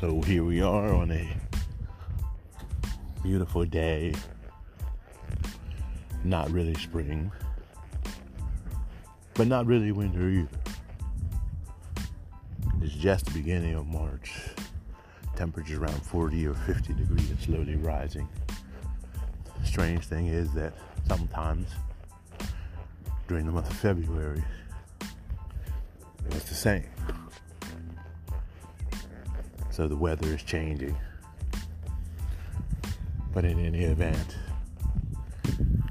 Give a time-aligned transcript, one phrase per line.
[0.00, 1.28] So here we are on a
[3.22, 4.14] beautiful day.
[6.24, 7.30] Not really spring,
[9.34, 10.48] but not really winter either.
[12.80, 14.32] It's just the beginning of March.
[15.36, 18.26] Temperatures around 40 or 50 degrees and slowly rising.
[19.64, 20.72] Strange thing is that
[21.08, 21.68] sometimes
[23.28, 24.42] during the month of February,
[26.30, 26.86] it's the same.
[29.70, 30.96] So the weather is changing.
[33.32, 34.36] But in any event,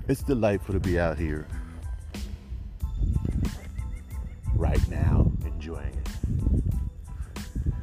[0.07, 1.47] it's delightful to be out here
[4.55, 7.73] right now, enjoying it.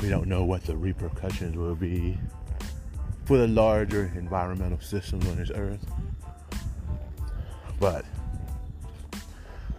[0.00, 2.18] We don't know what the repercussions will be
[3.26, 5.84] for the larger environmental systems on this earth.
[7.78, 8.06] But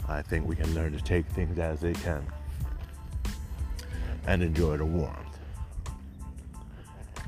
[0.08, 2.26] I think we can learn to take things as they come
[4.28, 5.23] and enjoy the warmth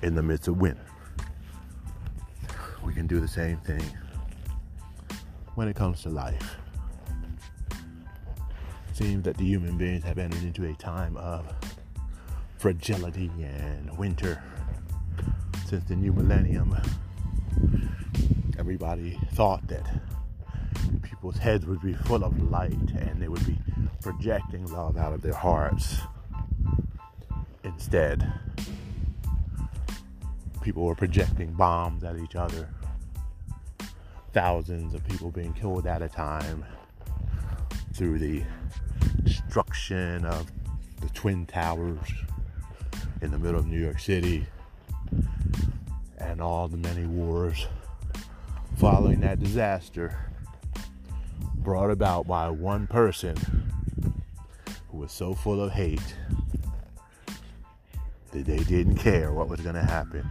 [0.05, 0.85] in the midst of winter.
[2.83, 3.81] We can do the same thing
[5.55, 6.57] when it comes to life.
[7.71, 11.51] It seems that the human beings have entered into a time of
[12.59, 14.43] fragility and winter
[15.65, 16.77] since the new millennium.
[18.59, 19.89] Everybody thought that
[21.01, 23.57] people's heads would be full of light and they would be
[24.01, 25.97] projecting love out of their hearts.
[27.63, 28.31] Instead,
[30.65, 32.67] people were projecting bombs at each other.
[34.33, 36.65] Thousands of people being killed at a time
[37.93, 38.43] through the
[39.23, 40.51] destruction of
[41.01, 42.09] the Twin Towers
[43.21, 44.47] in the middle of New York City
[46.17, 47.67] and all the many wars
[48.77, 50.17] following that disaster
[51.57, 53.37] brought about by one person
[54.89, 56.15] who was so full of hate
[58.31, 60.27] that they didn't care what was going to happen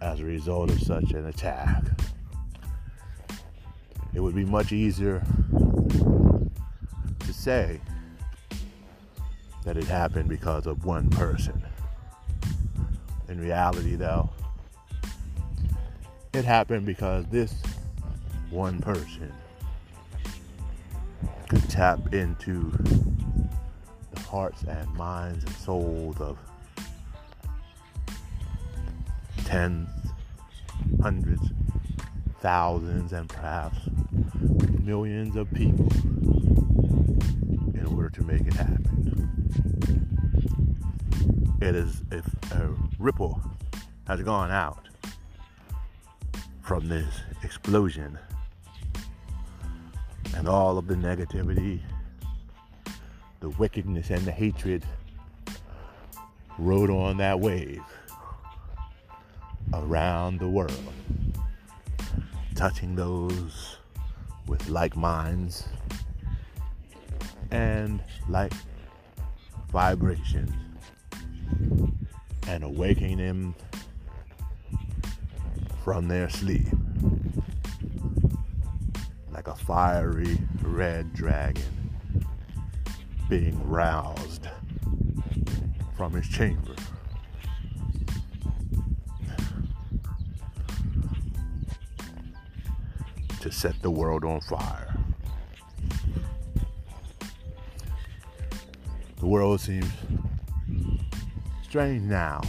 [0.00, 1.82] as a result of such an attack.
[4.14, 5.22] It would be much easier
[7.18, 7.80] to say
[9.64, 11.64] that it happened because of one person.
[13.28, 14.30] In reality, though,
[16.32, 17.54] it happened because this
[18.50, 19.32] one person
[21.48, 22.70] could tap into
[24.12, 26.38] the hearts and minds and souls of
[29.54, 29.88] tens,
[31.00, 31.52] hundreds,
[32.40, 33.78] thousands, and perhaps
[34.82, 35.88] millions of people
[37.72, 39.30] in order to make it happen.
[41.60, 43.40] It is if a ripple
[44.08, 44.88] has gone out
[46.62, 48.18] from this explosion
[50.34, 51.78] and all of the negativity,
[53.38, 54.84] the wickedness, and the hatred
[56.58, 57.84] rode on that wave
[59.82, 60.92] around the world,
[62.54, 63.78] touching those
[64.46, 65.66] with like minds
[67.50, 68.52] and like
[69.70, 70.52] vibrations
[72.46, 73.54] and awakening them
[75.82, 76.66] from their sleep
[79.32, 81.62] like a fiery red dragon
[83.28, 84.48] being roused
[85.96, 86.74] from his chamber.
[93.44, 94.96] To set the world on fire.
[99.18, 99.84] The world seems
[101.62, 102.40] strange now.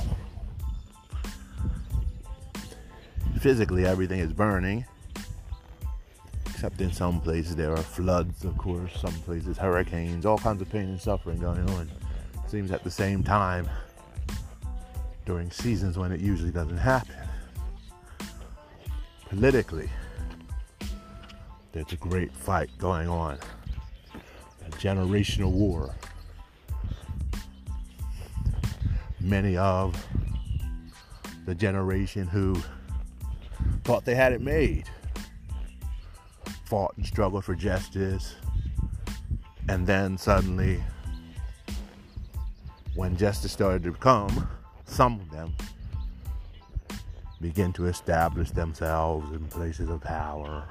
[3.42, 4.86] Physically, everything is burning
[6.46, 10.70] except in some places there are floods, of course, some places hurricanes, all kinds of
[10.70, 11.92] pain and suffering going on.
[12.48, 13.70] Seems at the same time
[15.26, 17.18] during seasons when it usually doesn't happen.
[19.28, 19.90] Politically,
[21.76, 23.38] there's a great fight going on,
[24.66, 25.94] a generational war.
[29.20, 29.94] Many of
[31.46, 32.56] the generation who
[33.84, 34.86] thought they had it made
[36.64, 38.36] fought and struggled for justice.
[39.68, 40.82] And then suddenly,
[42.96, 44.48] when justice started to come,
[44.86, 45.54] some of them
[47.42, 50.70] begin to establish themselves in places of power,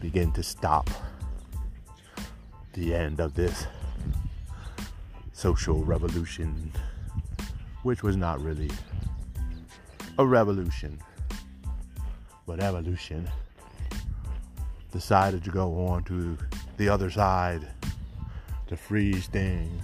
[0.00, 0.88] begin to stop
[2.72, 3.66] the end of this
[5.32, 6.72] social revolution,
[7.82, 8.70] which was not really
[10.18, 10.98] a revolution,
[12.46, 13.28] but evolution
[14.92, 16.36] decided to go on to
[16.76, 17.66] the other side
[18.66, 19.82] to freeze things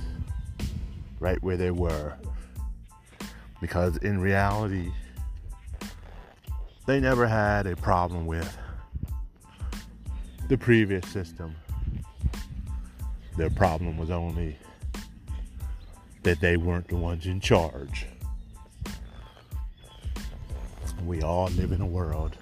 [1.21, 2.15] right where they were.
[3.61, 4.91] Because in reality,
[6.87, 8.57] they never had a problem with
[10.49, 11.55] the previous system.
[13.37, 14.57] Their problem was only
[16.23, 18.07] that they weren't the ones in charge.
[21.05, 22.37] We all live in a world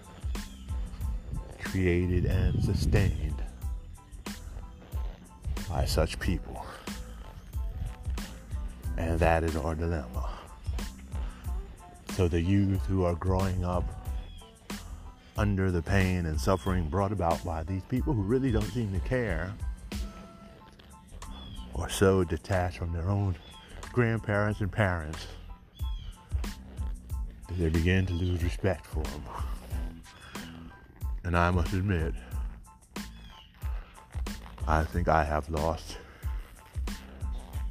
[1.64, 3.42] created and sustained
[5.68, 6.64] by such people.
[8.96, 10.30] And that is our dilemma.
[12.12, 14.03] So the youth who are growing up
[15.36, 19.00] under the pain and suffering brought about by these people who really don't seem to
[19.00, 19.52] care
[21.74, 23.36] or so detached from their own
[23.92, 25.26] grandparents and parents
[27.48, 29.22] that they begin to lose respect for them.
[31.24, 32.14] And I must admit,
[34.68, 35.98] I think I have lost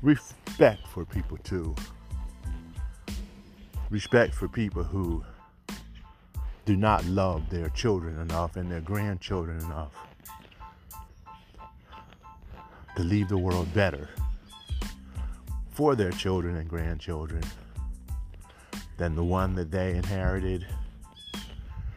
[0.02, 1.74] respect for people too.
[3.90, 5.24] Respect for people who
[6.66, 9.92] do not love their children enough and their grandchildren enough
[12.96, 14.08] to leave the world better
[15.72, 17.44] for their children and grandchildren
[18.98, 20.66] than the one that they inherited.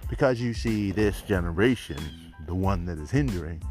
[0.08, 1.98] Because you see, this generation,
[2.46, 3.62] the one that is hindering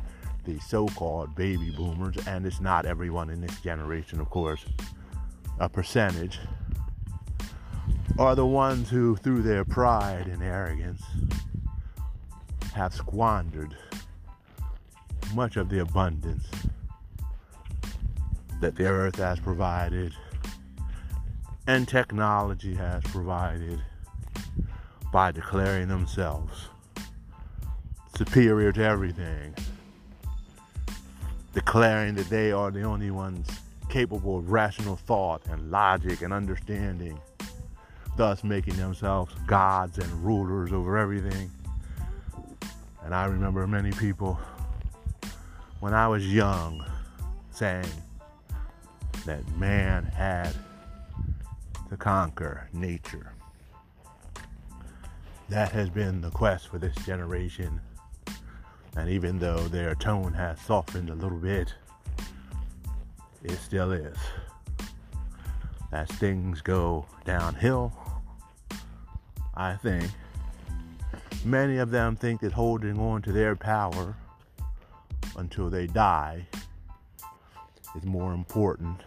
[0.45, 4.63] the so called baby boomers, and it's not everyone in this generation, of course,
[5.59, 6.39] a percentage
[8.17, 11.03] are the ones who, through their pride and arrogance,
[12.73, 13.75] have squandered
[15.33, 16.47] much of the abundance
[18.61, 20.13] that the earth has provided
[21.67, 23.81] and technology has provided
[25.11, 26.69] by declaring themselves
[28.15, 29.53] superior to everything,
[31.53, 33.47] declaring that they are the only ones
[33.89, 37.19] capable of rational thought and logic and understanding
[38.17, 41.51] thus making themselves gods and rulers over everything.
[43.03, 44.39] And I remember many people
[45.79, 46.83] when I was young
[47.51, 47.85] saying
[49.25, 50.53] that man had
[51.89, 53.33] to conquer nature.
[55.49, 57.79] That has been the quest for this generation.
[58.97, 61.73] And even though their tone has softened a little bit,
[63.43, 64.17] it still is.
[65.95, 67.93] As things go downhill,
[69.55, 70.11] I think.
[71.45, 74.13] Many of them think that holding on to their power
[75.37, 76.47] until they die
[77.95, 78.99] is more important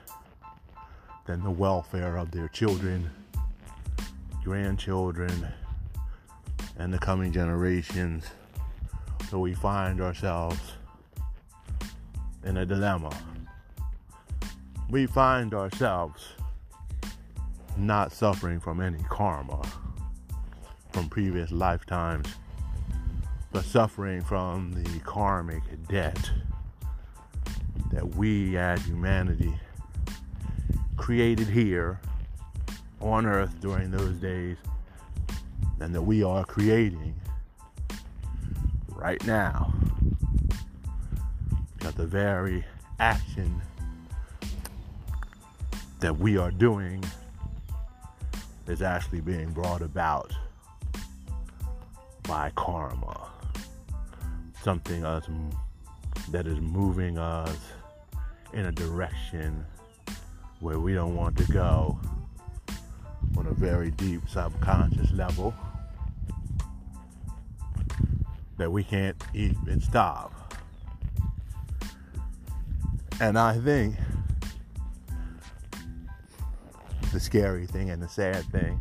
[1.27, 3.11] than the welfare of their children,
[4.43, 5.47] grandchildren,
[6.79, 8.25] and the coming generations.
[9.29, 10.73] So we find ourselves
[12.45, 13.15] in a dilemma.
[14.89, 16.29] We find ourselves
[17.79, 19.63] not suffering from any karma
[20.93, 22.29] from previous lifetimes,
[23.53, 26.31] but suffering from the karmic debt
[27.93, 29.55] that we as humanity
[30.97, 32.01] created here
[33.01, 34.57] on earth during those days
[35.81, 37.15] and that we are creating
[38.91, 39.73] right now.
[41.77, 42.65] Because the very
[42.99, 43.63] action
[46.01, 47.03] that we are doing
[48.69, 50.33] is actually being brought about
[52.25, 53.29] by karma.
[54.63, 55.25] Something us
[56.31, 57.57] that is moving us
[58.53, 59.65] in a direction
[60.61, 61.99] where we don't want to go
[63.37, 65.55] on a very deep subconscious level
[68.59, 70.55] that we can't even stop.
[73.21, 73.97] And I think
[77.13, 78.79] the scary thing and the sad thing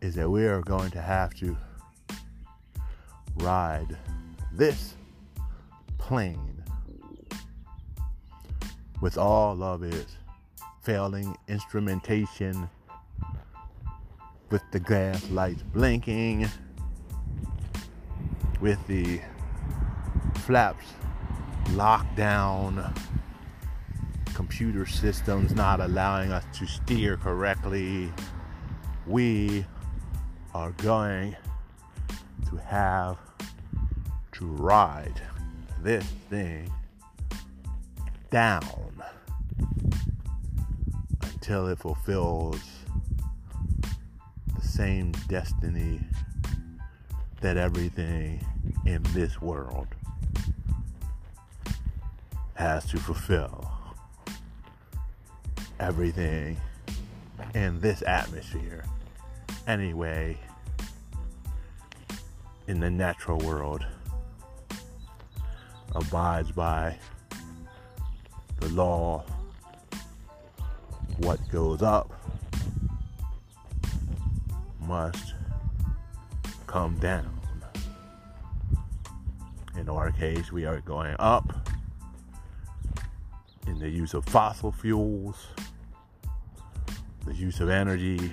[0.00, 1.56] is that we are going to have to
[3.36, 3.96] ride
[4.52, 4.94] this
[5.98, 6.62] plane
[9.00, 10.16] with all of its
[10.82, 12.68] failing instrumentation,
[14.50, 16.48] with the gas lights blinking,
[18.60, 19.20] with the
[20.40, 20.86] flaps
[21.70, 22.92] locked down,
[24.52, 28.12] computer systems not allowing us to steer correctly.
[29.06, 29.64] We
[30.52, 31.34] are going
[32.50, 33.16] to have
[34.32, 35.22] to ride
[35.82, 36.70] this thing
[38.28, 39.02] down
[41.22, 42.60] until it fulfills
[44.54, 45.98] the same destiny
[47.40, 48.44] that everything
[48.84, 49.88] in this world
[52.52, 53.71] has to fulfill.
[55.82, 56.56] Everything
[57.54, 58.84] in this atmosphere.
[59.66, 60.38] Anyway
[62.68, 63.84] in the natural world
[65.94, 66.96] abides by
[68.60, 69.24] the law.
[71.18, 72.10] What goes up
[74.80, 75.34] must
[76.66, 77.40] come down.
[79.76, 81.68] In our case, we are going up
[83.66, 85.46] in the use of fossil fuels,
[87.26, 88.32] the use of energy,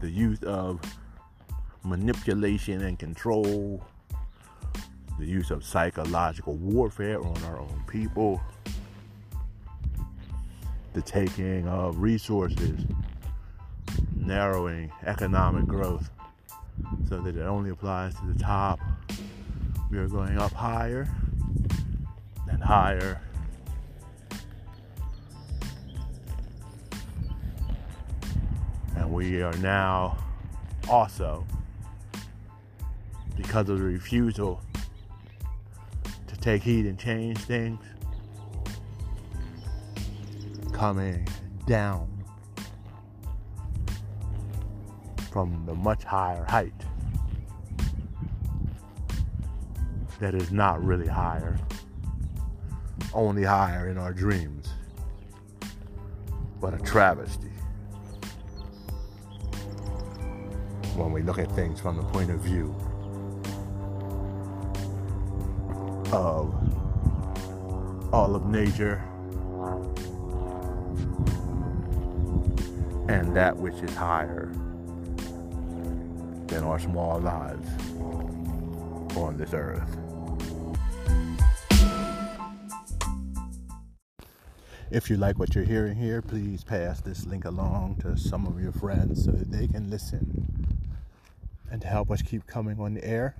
[0.00, 0.80] the use of
[1.82, 3.84] manipulation and control,
[5.18, 8.40] the use of psychological warfare on our own people,
[10.92, 12.84] the taking of resources,
[14.14, 16.10] narrowing economic growth
[17.08, 18.80] so that it only applies to the top.
[19.90, 21.08] We are going up higher
[22.48, 23.20] and higher.
[28.96, 30.18] And we are now
[30.88, 31.46] also,
[33.36, 34.60] because of the refusal
[36.26, 37.80] to take heed and change things,
[40.72, 41.26] coming
[41.66, 42.08] down
[45.30, 46.72] from the much higher height
[50.20, 51.58] that is not really higher,
[53.12, 54.72] only higher in our dreams,
[56.60, 57.45] but a travesty
[60.96, 62.74] when we look at things from the point of view
[66.12, 66.54] of
[68.12, 69.02] all of nature
[73.08, 74.50] and that which is higher
[76.46, 77.68] than our small lives
[79.16, 79.96] on this earth.
[84.90, 88.60] If you like what you're hearing here, please pass this link along to some of
[88.60, 90.55] your friends so that they can listen.
[91.76, 93.36] And to help us keep coming on the air,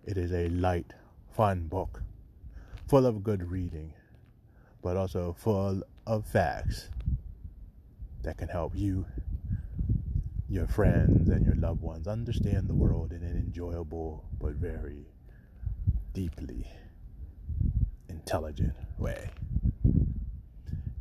[0.09, 0.95] It is a light,
[1.37, 2.03] fun book,
[2.89, 3.93] full of good reading,
[4.81, 6.89] but also full of facts
[8.23, 9.05] that can help you,
[10.49, 15.05] your friends, and your loved ones understand the world in an enjoyable but very
[16.15, 16.67] deeply
[18.09, 19.29] intelligent way.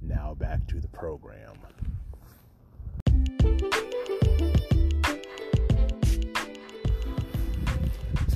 [0.02, 1.56] Now back to the program.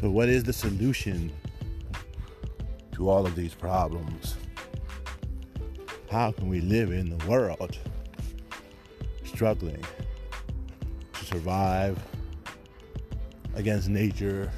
[0.02, 1.32] So, what is the solution
[2.94, 4.36] to all of these problems?
[6.10, 7.78] How can we live in the world
[9.24, 9.86] struggling
[11.14, 12.00] to survive
[13.54, 14.52] against nature,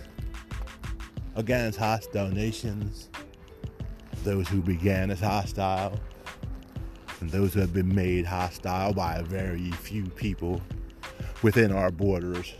[1.35, 3.09] against hostile nations,
[4.23, 5.99] those who began as hostile,
[7.19, 10.61] and those who have been made hostile by a very few people
[11.41, 12.53] within our borders?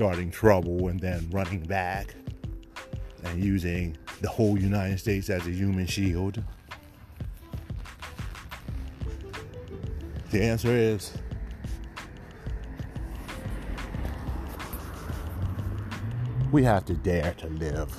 [0.00, 2.14] Starting trouble and then running back
[3.22, 6.42] and using the whole United States as a human shield?
[10.30, 11.12] The answer is
[16.50, 17.94] we have to dare to live.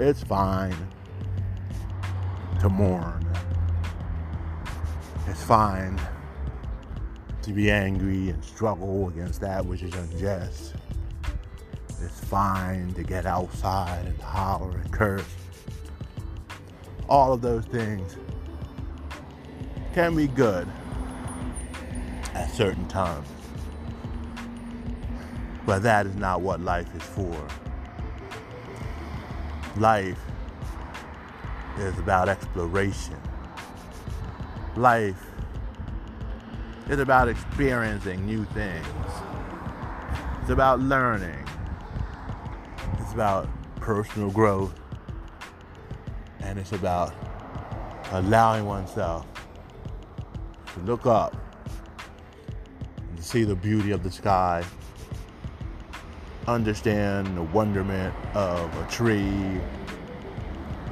[0.00, 0.74] It's fine
[2.58, 3.24] to mourn.
[5.28, 6.00] It's fine
[7.44, 10.74] to be angry and struggle against that which is unjust.
[12.00, 15.26] It's fine to get outside and holler and curse.
[17.06, 18.16] All of those things
[19.92, 20.66] can be good
[22.32, 23.28] at certain times.
[25.66, 27.46] But that is not what life is for.
[29.76, 30.18] Life
[31.78, 33.20] is about exploration.
[34.76, 35.33] Life
[36.86, 38.86] it's about experiencing new things.
[40.42, 41.42] It's about learning.
[42.98, 44.78] It's about personal growth.
[46.40, 47.14] And it's about
[48.12, 49.26] allowing oneself
[50.74, 51.34] to look up
[52.98, 54.62] and to see the beauty of the sky,
[56.46, 59.58] understand the wonderment of a tree,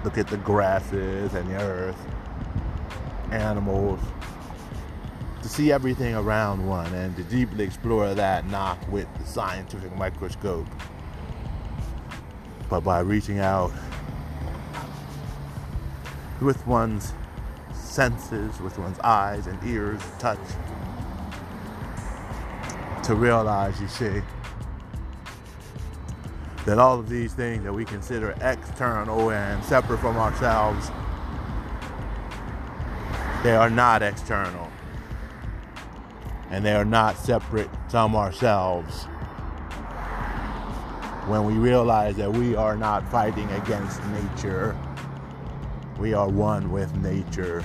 [0.04, 2.06] look at the grasses and the earth,
[3.30, 4.00] animals,
[5.42, 10.66] to see everything around one and to deeply explore that not with the scientific microscope,
[12.70, 13.72] but by reaching out
[16.40, 17.12] with one's
[17.74, 20.38] senses, with one's eyes and ears, touch,
[23.02, 24.22] to realize, you see,
[26.64, 30.90] that all of these things that we consider external and separate from ourselves,
[33.42, 34.71] they are not external.
[36.52, 39.04] And they are not separate from ourselves.
[41.26, 44.76] When we realize that we are not fighting against nature,
[45.98, 47.64] we are one with nature,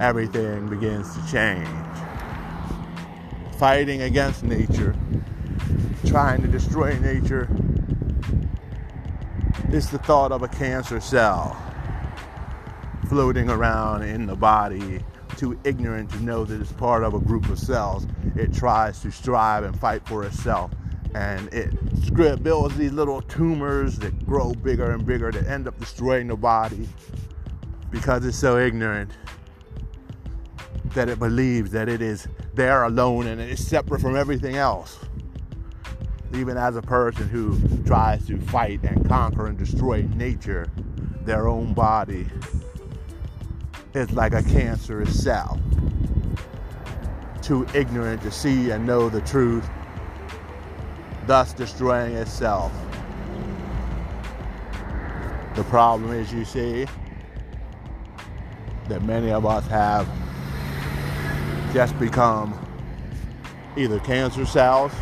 [0.00, 1.68] everything begins to change.
[3.58, 4.96] Fighting against nature,
[6.06, 7.48] trying to destroy nature,
[9.70, 11.63] is the thought of a cancer cell
[13.14, 14.98] floating around in the body,
[15.36, 18.08] too ignorant to know that it's part of a group of cells.
[18.34, 20.72] It tries to strive and fight for itself.
[21.14, 21.70] And it
[22.42, 26.88] builds these little tumors that grow bigger and bigger that end up destroying the body
[27.92, 29.12] because it's so ignorant
[30.86, 34.98] that it believes that it is there alone and it is separate from everything else
[36.34, 40.66] even as a person who tries to fight and conquer and destroy nature,
[41.24, 42.26] their own body
[43.94, 45.60] is like a cancerous cell.
[47.42, 49.68] Too ignorant to see and know the truth,
[51.26, 52.72] thus destroying itself.
[55.54, 56.86] The problem is, you see,
[58.88, 60.08] that many of us have
[61.72, 62.58] just become
[63.76, 64.92] either cancer cells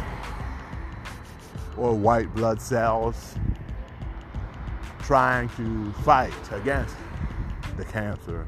[1.76, 3.34] or white blood cells
[5.00, 6.94] trying to fight against
[7.76, 8.46] the cancer.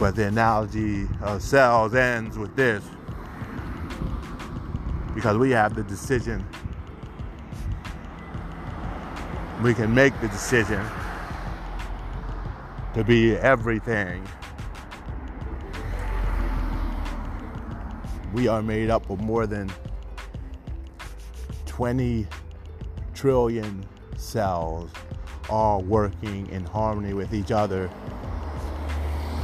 [0.00, 2.82] But the analogy of cells ends with this
[5.14, 6.42] because we have the decision.
[9.62, 10.82] We can make the decision
[12.94, 14.26] to be everything.
[18.32, 19.70] We are made up of more than
[21.66, 22.26] 20
[23.12, 23.84] trillion
[24.16, 24.90] cells
[25.50, 27.90] all working in harmony with each other.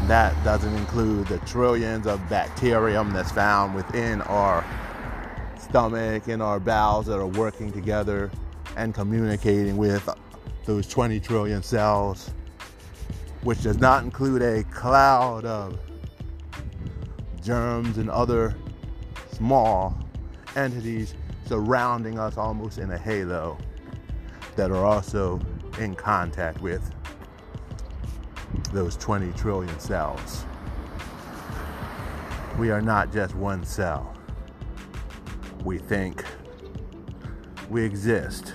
[0.07, 4.64] That doesn't include the trillions of bacterium that's found within our
[5.59, 8.31] stomach and our bowels that are working together
[8.77, 10.09] and communicating with
[10.64, 12.31] those 20 trillion cells,
[13.42, 15.77] which does not include a cloud of
[17.42, 18.55] germs and other
[19.33, 19.99] small
[20.55, 21.14] entities
[21.47, 23.59] surrounding us almost in a halo
[24.55, 25.40] that are also
[25.81, 26.92] in contact with
[28.68, 30.44] those 20 trillion cells.
[32.59, 34.16] We are not just one cell.
[35.64, 36.24] We think,
[37.68, 38.55] we exist.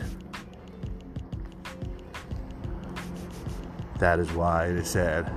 [4.00, 5.32] That is why it is said,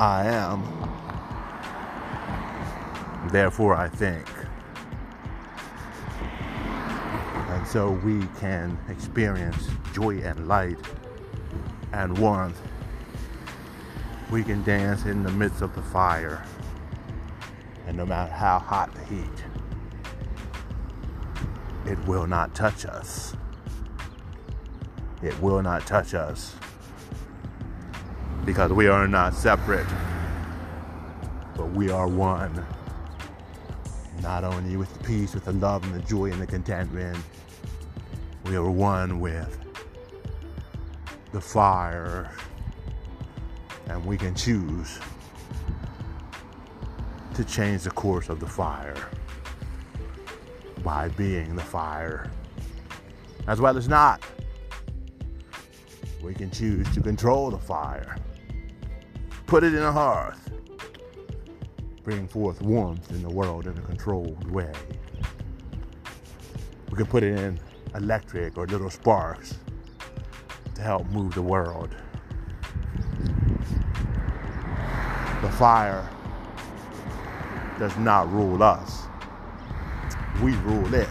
[0.00, 0.62] I am,
[3.30, 4.26] therefore I think.
[7.50, 10.78] And so we can experience joy and light
[11.92, 12.60] and warmth.
[14.30, 16.44] We can dance in the midst of the fire,
[17.86, 19.44] and no matter how hot the heat,
[21.86, 23.34] it will not touch us.
[25.22, 26.54] It will not touch us
[28.46, 29.86] because we are not separate,
[31.56, 32.64] but we are one.
[34.22, 37.18] Not only with the peace, with the love and the joy and the contentment
[38.50, 39.69] we are one with
[41.32, 42.30] the fire,
[43.88, 44.98] and we can choose
[47.34, 49.08] to change the course of the fire
[50.82, 52.30] by being the fire,
[53.46, 54.22] as well as not.
[56.22, 58.16] We can choose to control the fire,
[59.46, 60.50] put it in a hearth,
[62.02, 64.72] bring forth warmth in the world in a controlled way.
[66.90, 67.60] We can put it in
[67.94, 69.54] electric or little sparks
[70.80, 71.94] to help move the world.
[75.42, 76.08] The fire
[77.78, 79.02] does not rule us,
[80.42, 81.08] we rule it.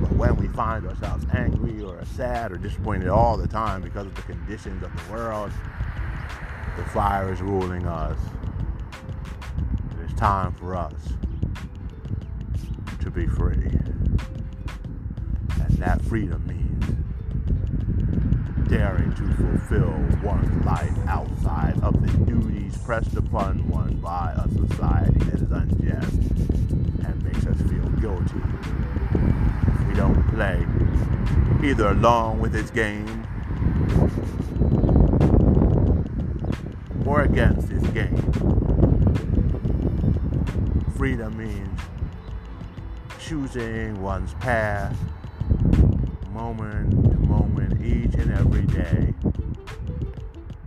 [0.00, 4.14] But when we find ourselves angry or sad or disappointed all the time because of
[4.14, 5.50] the conditions of the world,
[6.76, 8.18] the fire is ruling us.
[9.92, 11.14] It is time for us
[13.00, 13.54] to be free
[15.64, 16.77] And that freedom means
[18.68, 25.18] daring to fulfill one's life outside of the duties pressed upon one by a society
[25.20, 26.20] that is unjust
[27.06, 28.42] and makes us feel guilty
[29.72, 30.66] if we don't play
[31.66, 33.26] either along with its game
[37.06, 38.16] or against its game.
[40.98, 41.80] Freedom means
[43.18, 44.94] choosing one's path
[46.34, 47.17] moment
[47.82, 49.14] each and every day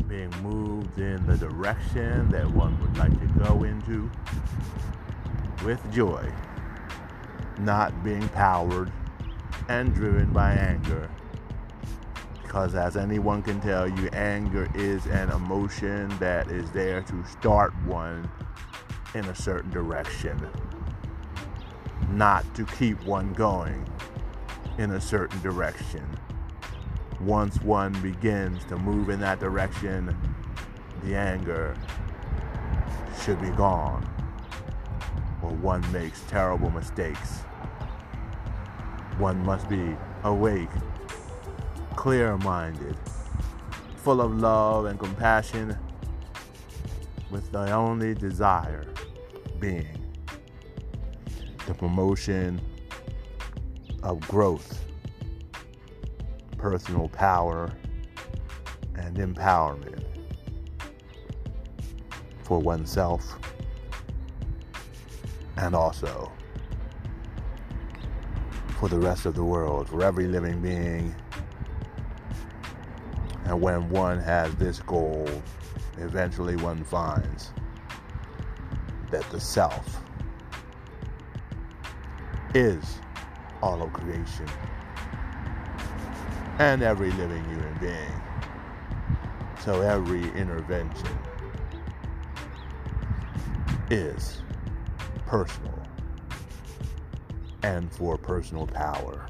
[0.07, 4.11] being moved in the direction that one would like to go into
[5.63, 6.29] with joy,
[7.59, 8.91] not being powered
[9.69, 11.09] and driven by anger.
[12.41, 17.73] Because, as anyone can tell you, anger is an emotion that is there to start
[17.85, 18.29] one
[19.15, 20.45] in a certain direction,
[22.09, 23.87] not to keep one going
[24.77, 26.05] in a certain direction
[27.25, 30.15] once one begins to move in that direction,
[31.03, 31.75] the anger
[33.23, 34.07] should be gone,
[35.41, 37.41] or one makes terrible mistakes.
[39.17, 40.69] One must be awake,
[41.95, 42.97] clear minded,
[43.97, 45.77] full of love and compassion,
[47.29, 48.85] with the only desire
[49.59, 49.97] being
[51.67, 52.59] the promotion
[54.01, 54.83] of growth
[56.61, 57.71] personal power
[58.93, 60.05] and empowerment
[62.43, 63.39] for oneself
[65.57, 66.31] and also
[68.79, 71.15] for the rest of the world, for every living being.
[73.45, 75.27] And when one has this goal,
[75.97, 77.53] eventually one finds
[79.09, 79.99] that the self
[82.53, 82.99] is
[83.63, 84.47] all of creation
[86.61, 88.21] and every living human being.
[89.65, 91.17] So every intervention
[93.89, 94.43] is
[95.25, 95.73] personal
[97.63, 99.25] and for personal power.